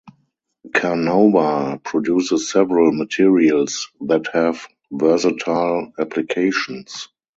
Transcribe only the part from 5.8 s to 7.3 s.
applications.